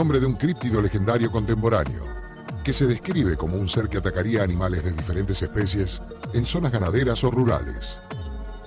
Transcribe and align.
nombre 0.00 0.18
de 0.18 0.24
un 0.24 0.32
críptido 0.32 0.80
legendario 0.80 1.30
contemporáneo, 1.30 2.02
que 2.64 2.72
se 2.72 2.86
describe 2.86 3.36
como 3.36 3.58
un 3.58 3.68
ser 3.68 3.86
que 3.90 3.98
atacaría 3.98 4.42
animales 4.42 4.82
de 4.82 4.92
diferentes 4.92 5.42
especies 5.42 6.00
en 6.32 6.46
zonas 6.46 6.72
ganaderas 6.72 7.22
o 7.22 7.30
rurales. 7.30 7.98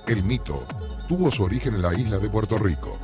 El 0.06 0.22
mito 0.22 0.64
tuvo 1.08 1.32
su 1.32 1.42
origen 1.42 1.74
en 1.74 1.82
la 1.82 1.92
isla 1.92 2.20
de 2.20 2.30
Puerto 2.30 2.56
Rico. 2.56 3.00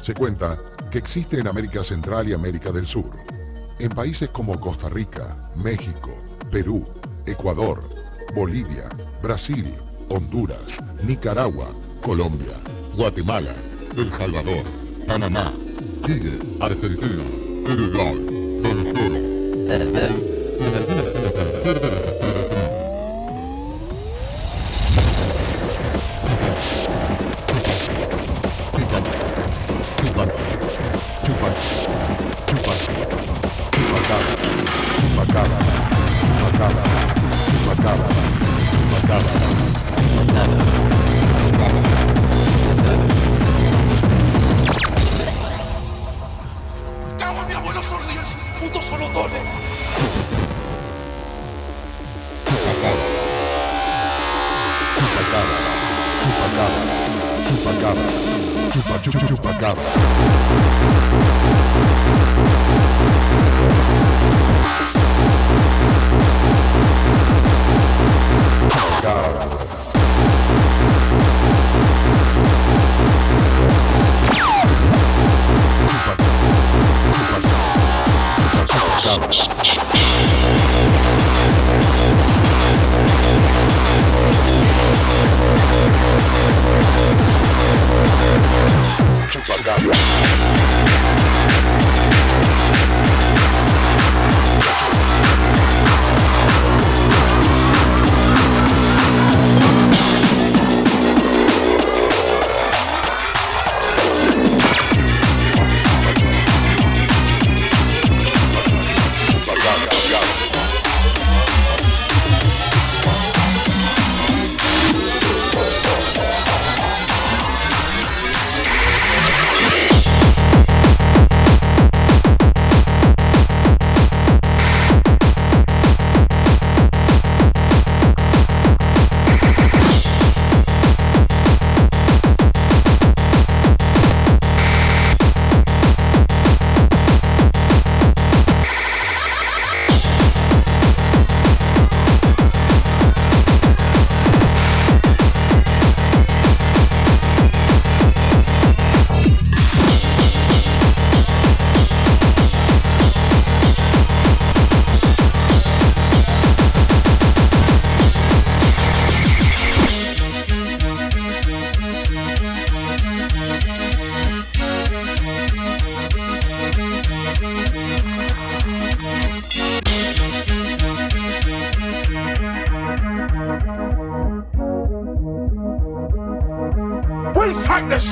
Se 0.00 0.14
cuenta 0.14 0.58
que 0.90 0.96
existe 0.96 1.38
en 1.38 1.46
América 1.46 1.84
Central 1.84 2.26
y 2.26 2.32
América 2.32 2.72
del 2.72 2.86
Sur, 2.86 3.10
en 3.78 3.90
países 3.90 4.30
como 4.30 4.58
Costa 4.58 4.88
Rica, 4.88 5.50
México, 5.54 6.16
Perú, 6.50 6.86
Ecuador, 7.26 7.82
Bolivia, 8.34 8.88
Brasil, 9.22 9.74
Honduras, 10.08 10.56
Nicaragua, 11.02 11.68
Colombia, 12.02 12.56
Guatemala, 12.96 13.54
El 13.94 14.10
Salvador, 14.10 14.64
Panamá, 15.06 15.52
Chile, 16.06 16.38
Argentina, 16.60 17.37
Hello. 17.68 18.08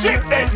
shit 0.06 0.22
that 0.30 0.55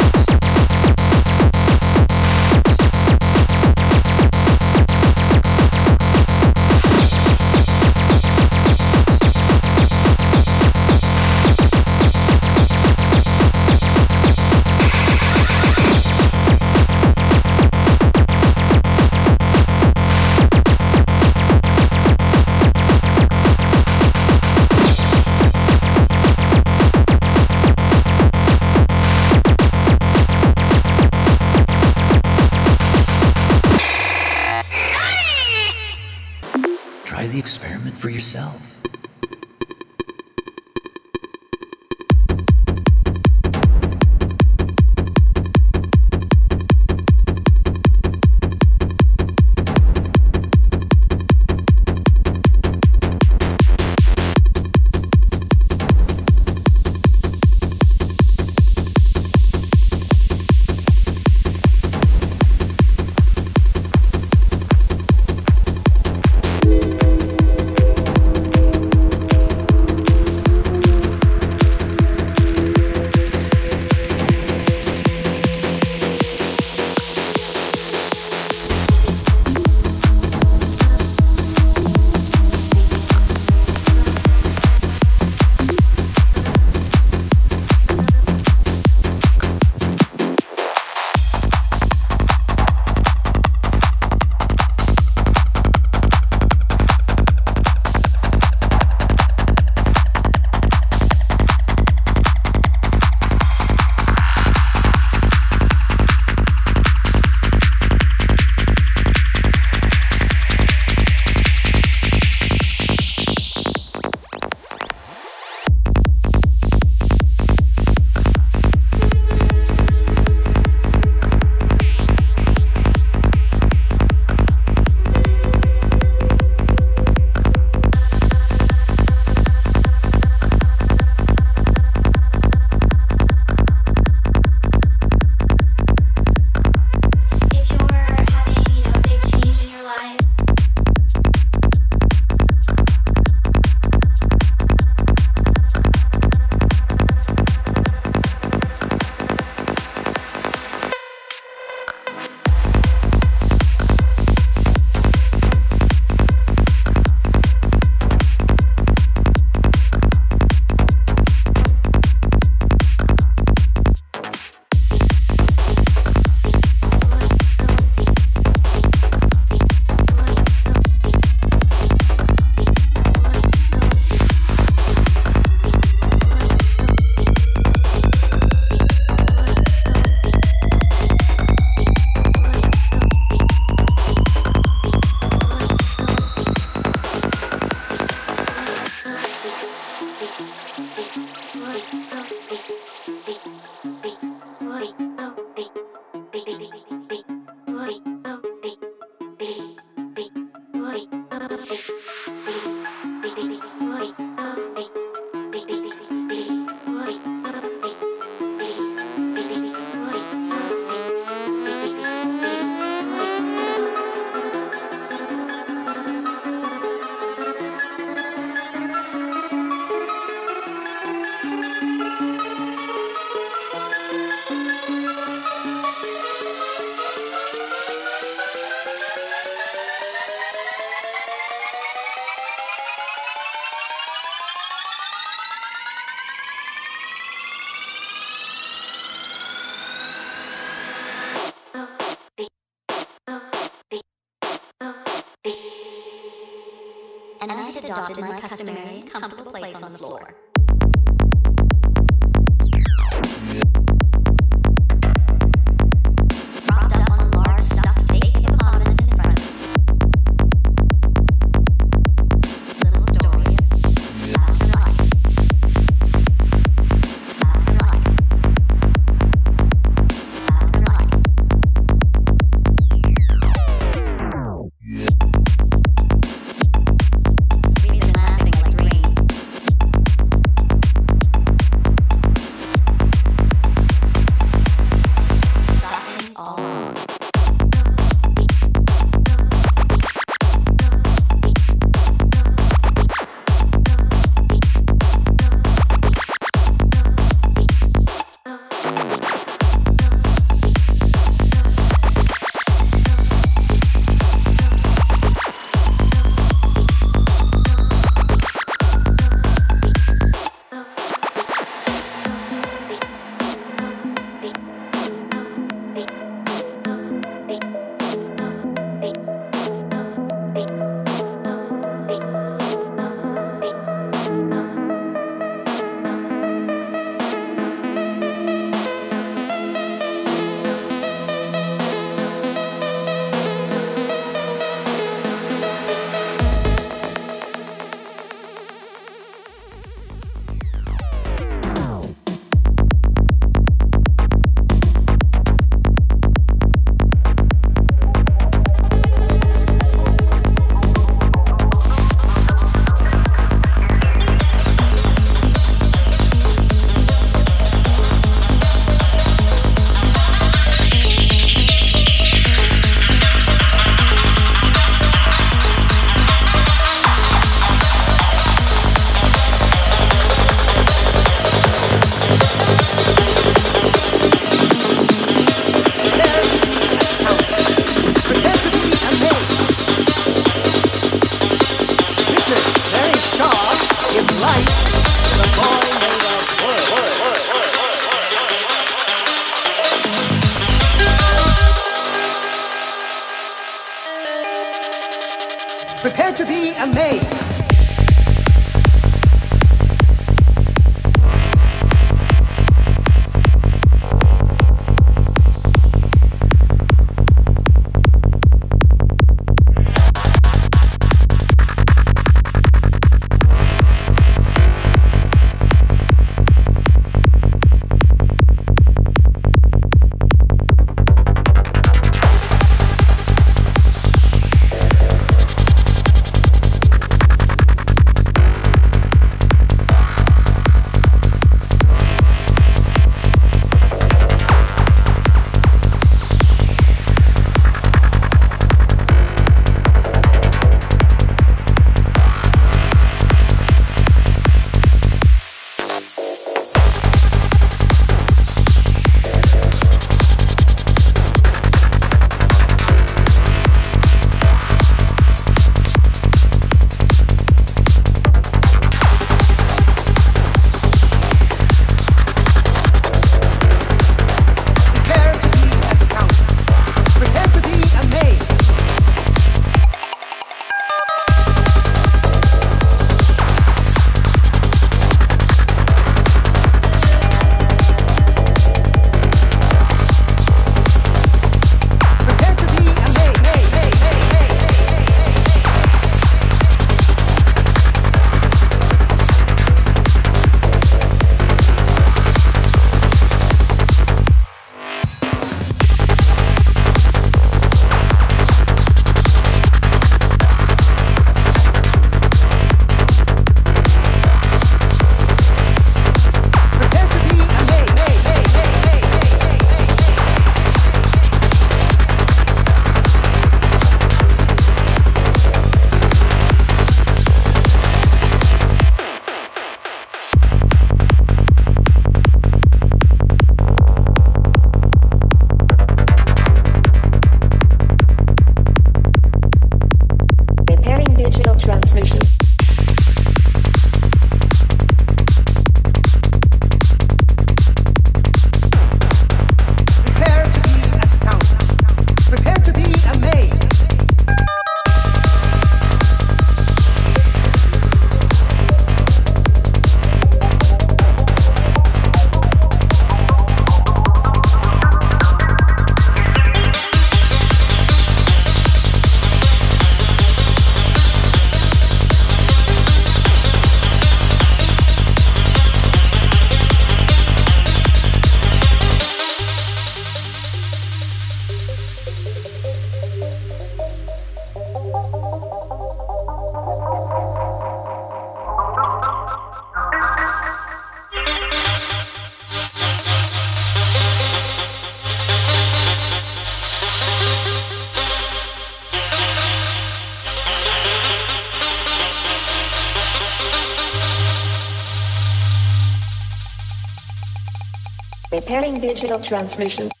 transmission. 599.21 600.00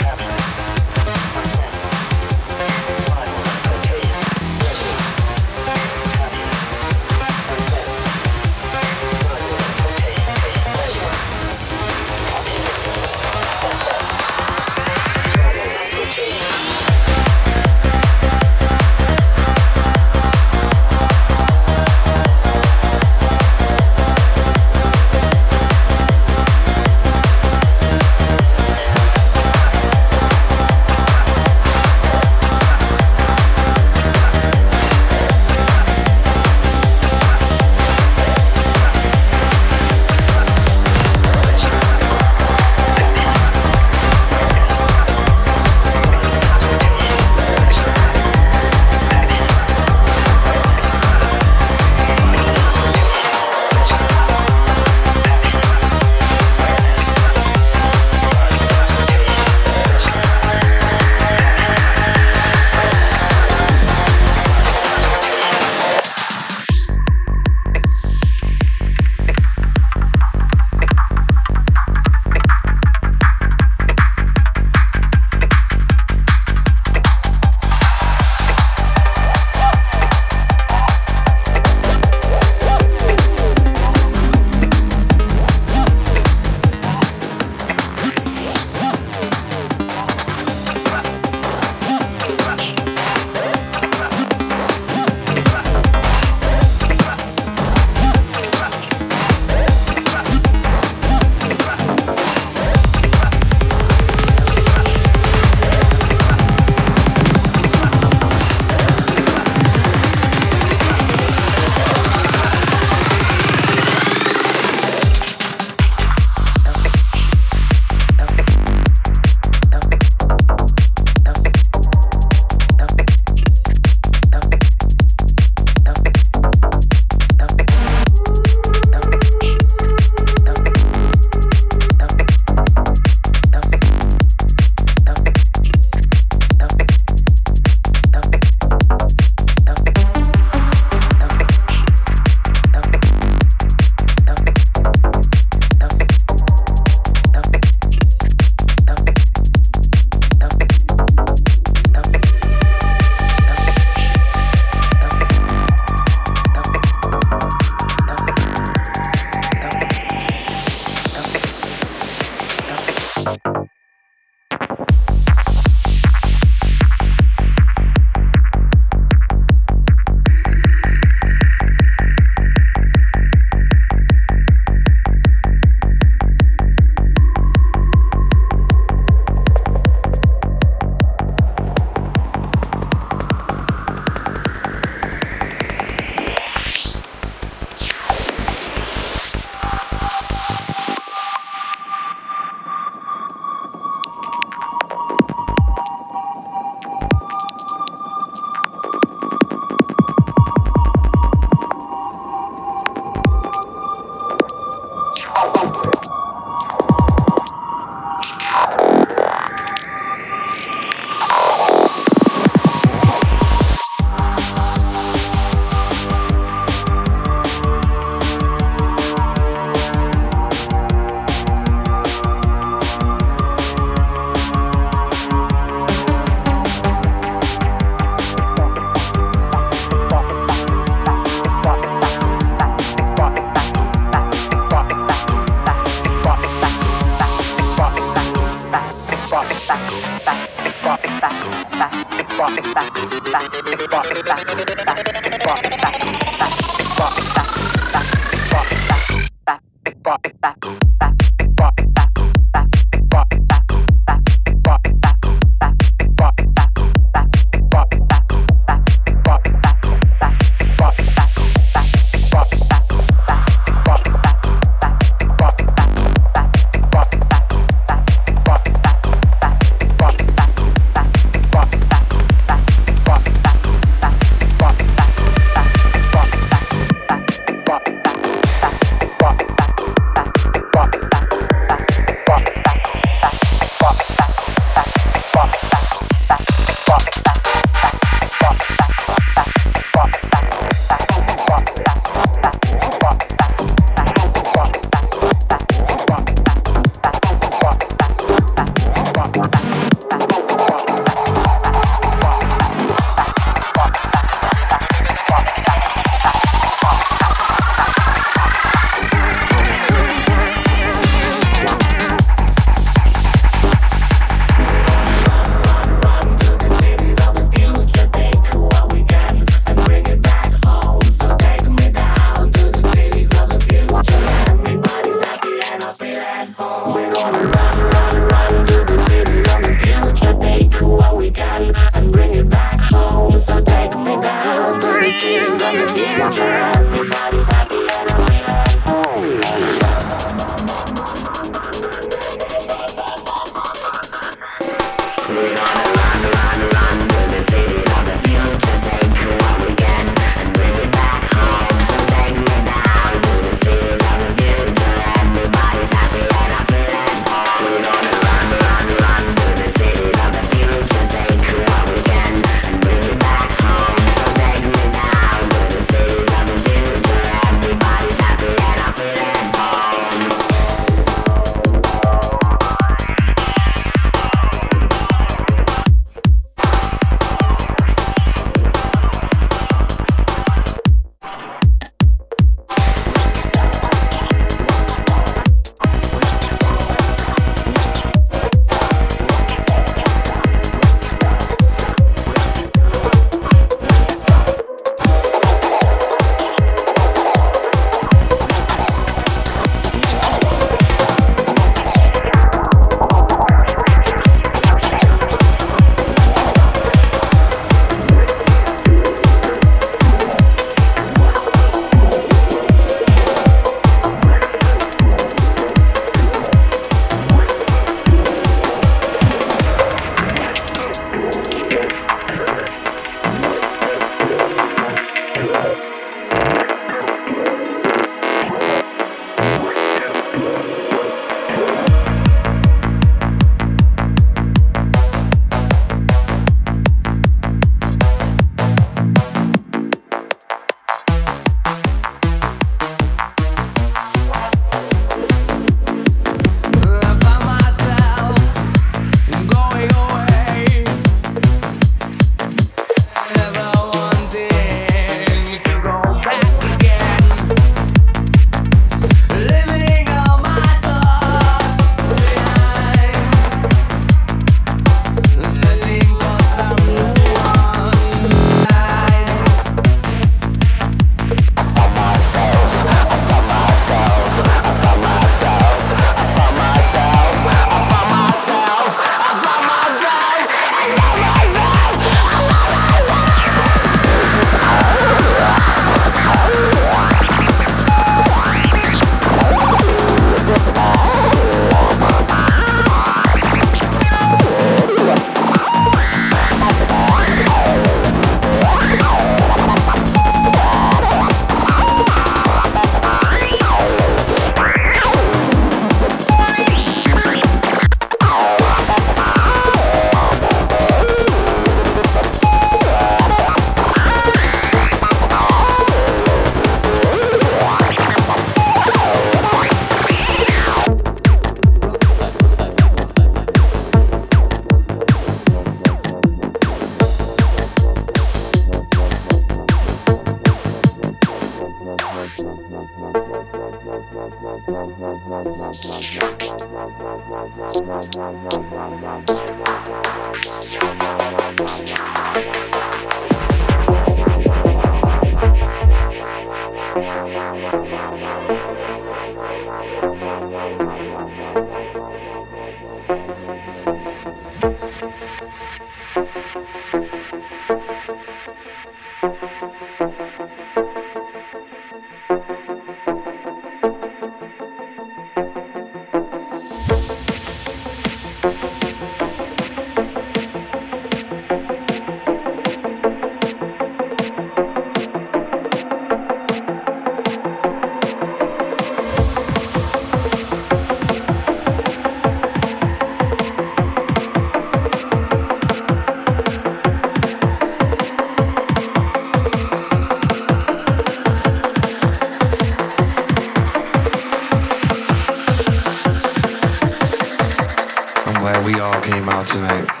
we 598.63 598.79
all 598.79 598.99
came 599.01 599.27
out 599.29 599.47
tonight. 599.47 600.00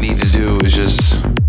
We 0.00 0.10
need 0.10 0.20
to 0.20 0.30
do 0.30 0.58
is 0.58 0.74
just 0.74 1.47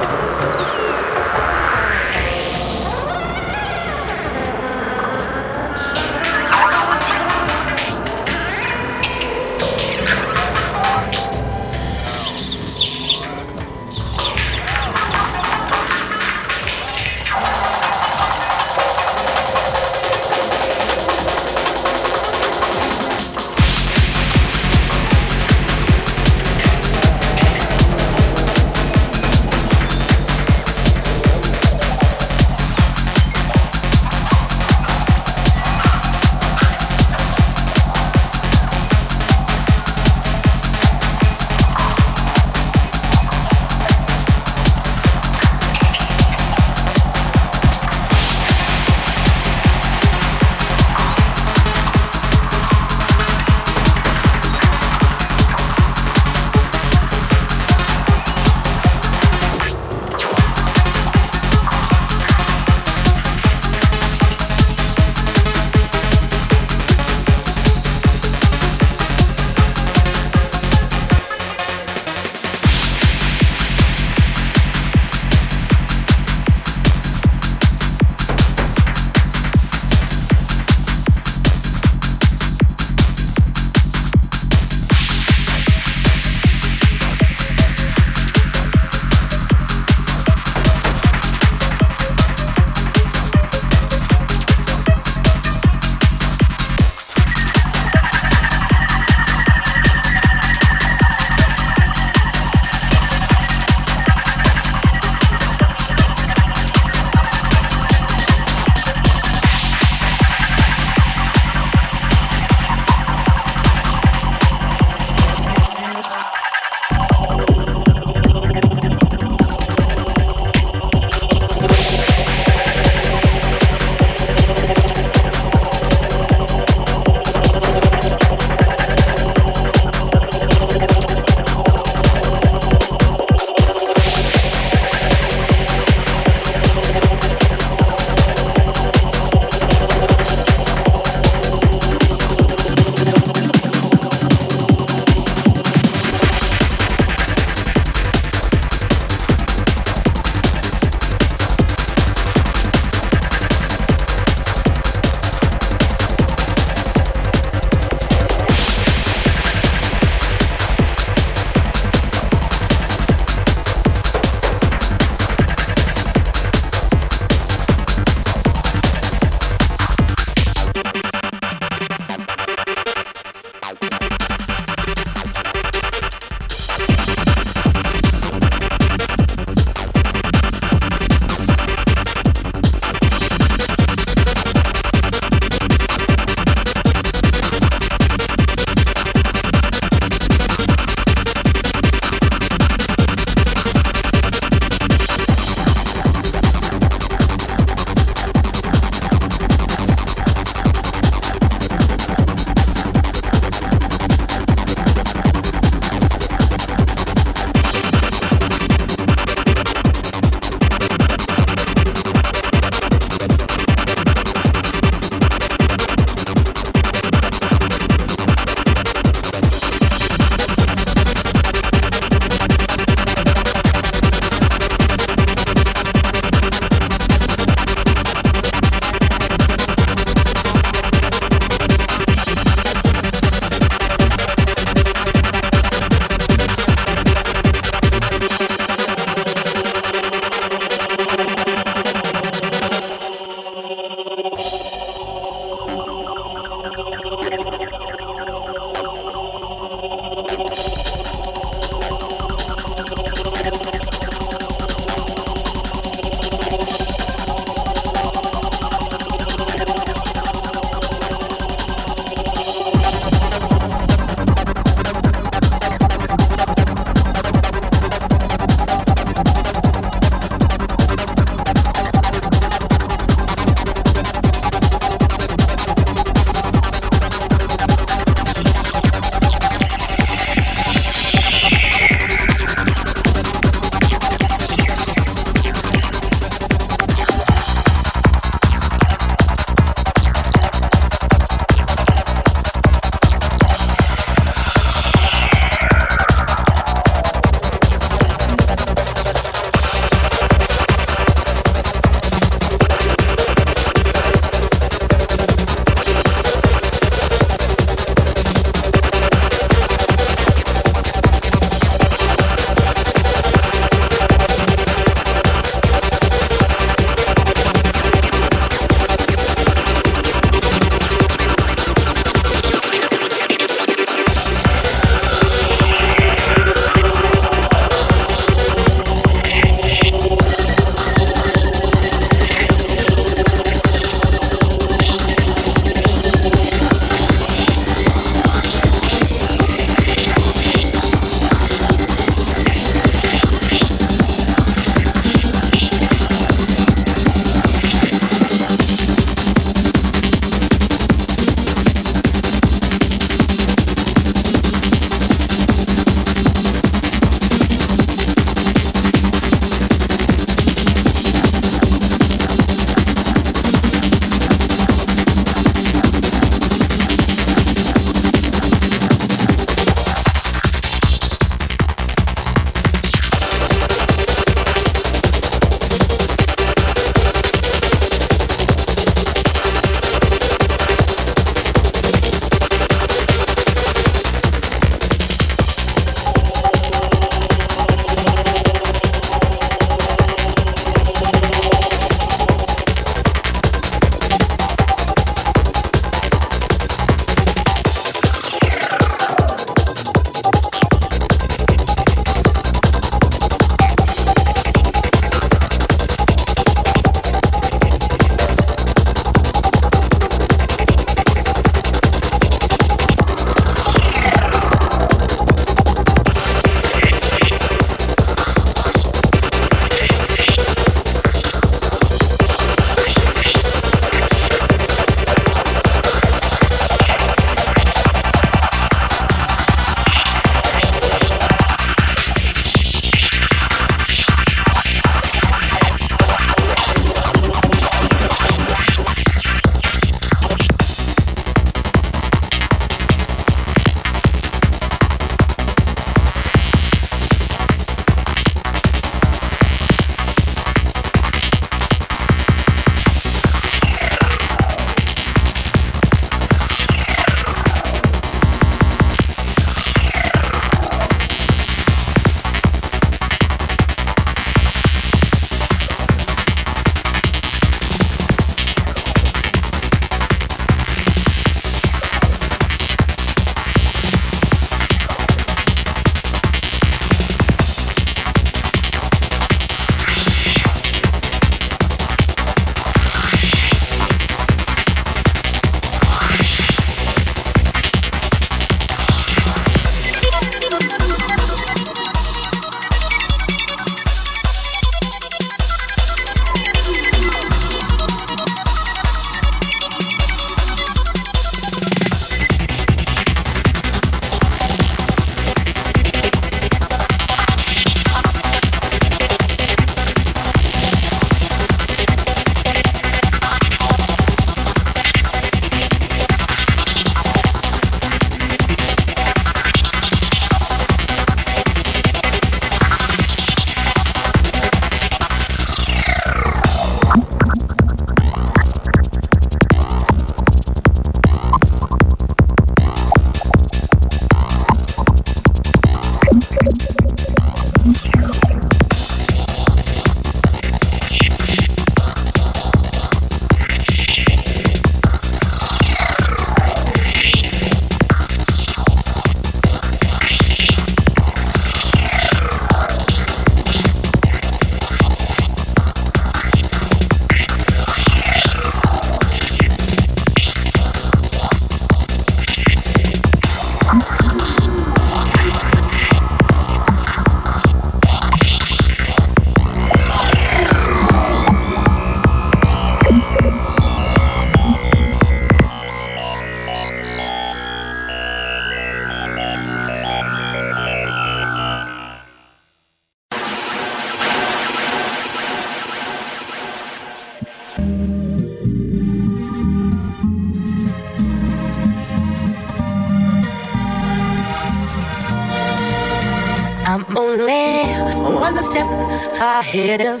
ahead 599.54 599.82
of 599.82 600.00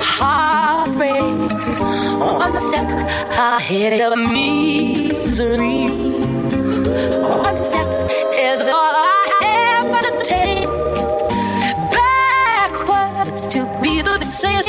heartbreak, 0.00 1.12
one 2.40 2.58
step 2.58 2.88
ahead 3.36 4.00
of 4.00 4.16
misery. 4.16 5.84
One 7.20 7.56
step 7.56 7.86
is 8.32 8.62
all 8.66 8.94
I 8.96 9.28
have 9.44 10.00
to 10.00 10.10
take 10.24 10.66
backwards 11.92 13.46
to 13.48 13.60
be 13.82 14.00
the 14.00 14.18
same 14.24 14.62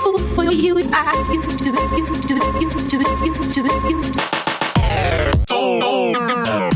fool 0.00 0.18
for 0.36 0.44
you. 0.44 0.78
I 0.92 1.32
used 1.34 1.58
to, 1.64 1.70
used 1.96 2.28
to, 2.28 2.34
used 2.60 2.88
to, 2.90 2.96
used 3.26 3.50
to, 3.50 3.60
used 3.90 4.14
to. 4.14 4.44
Bonk 5.48 6.73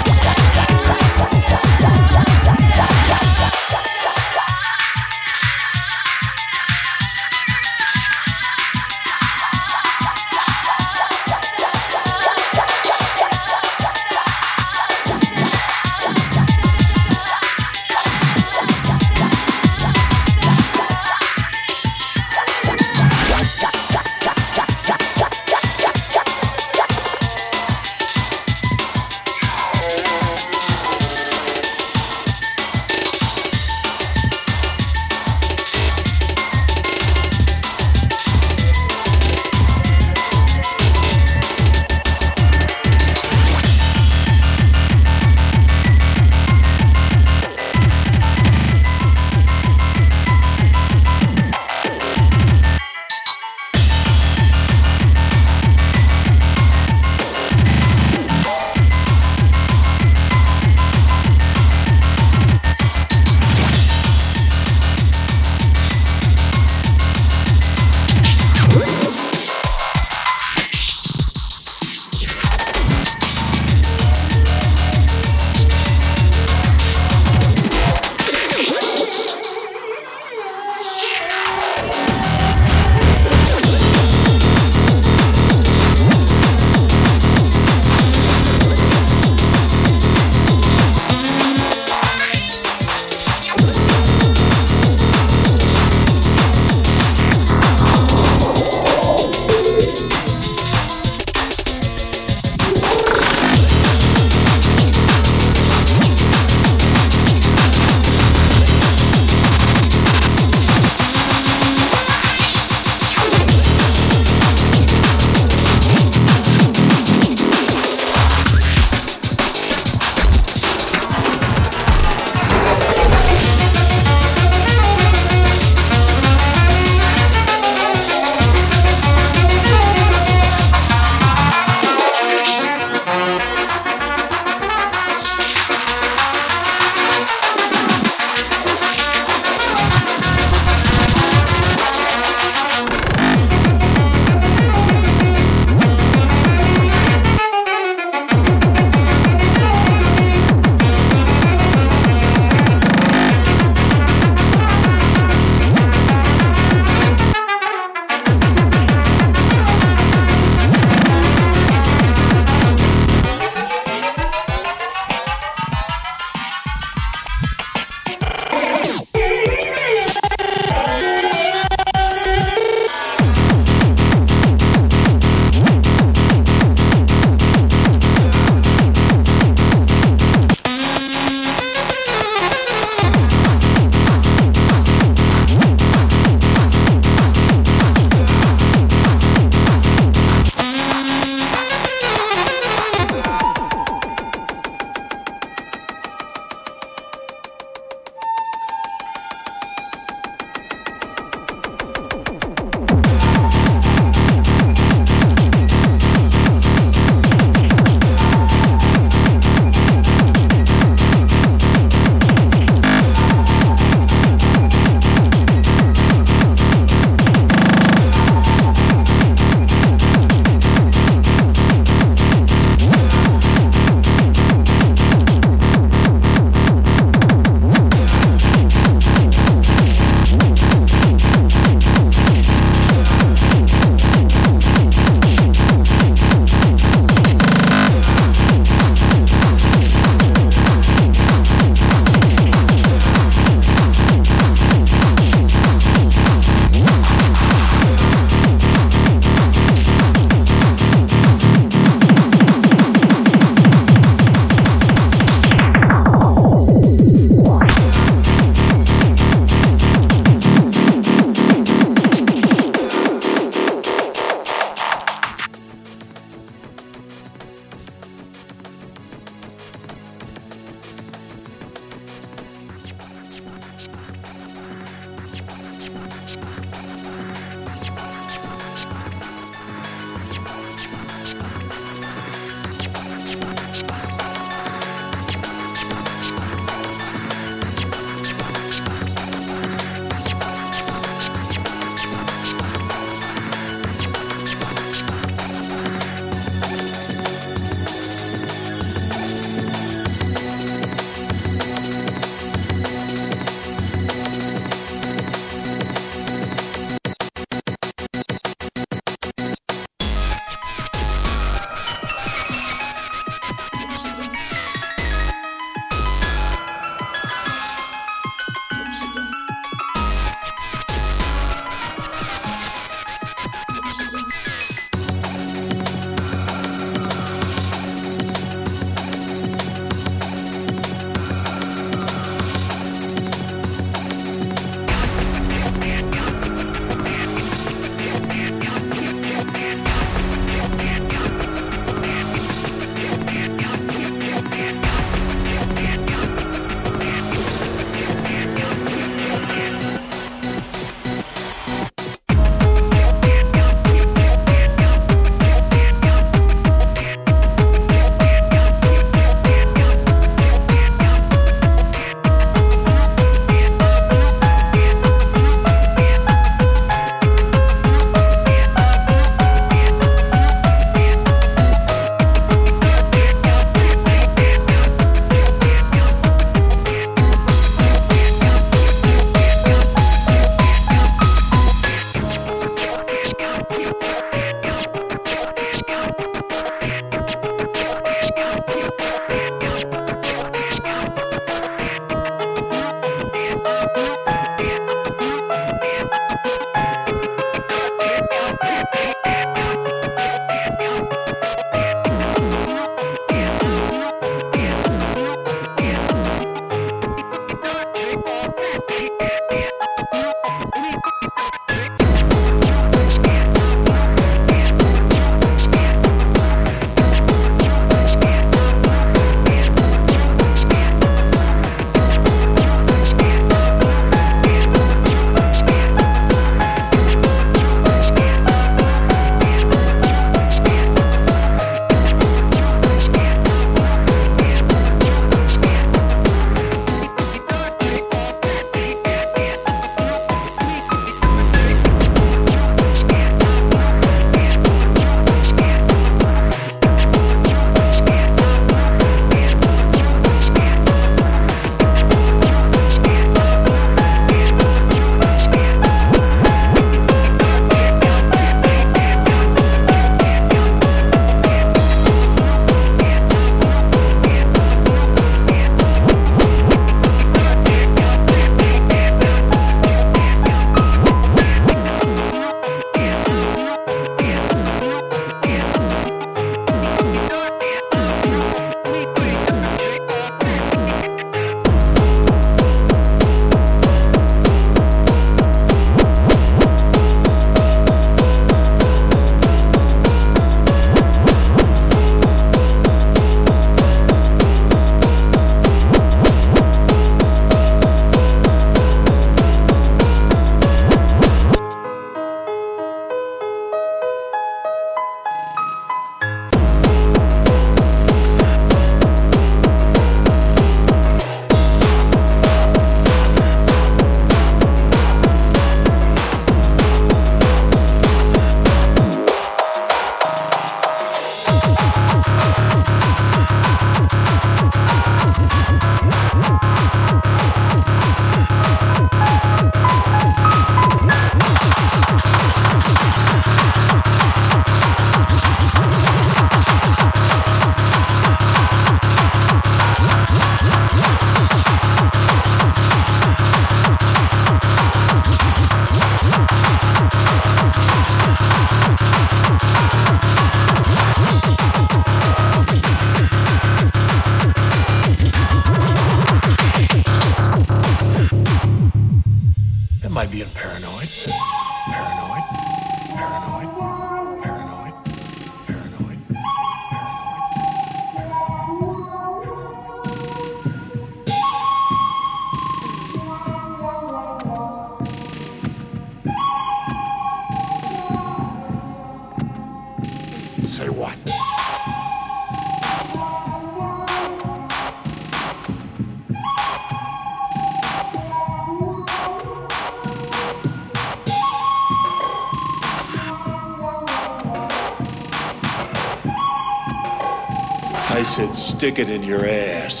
stick 598.81 598.97
it 598.97 599.11
in 599.11 599.21
your 599.21 599.45
ass. 599.45 600.00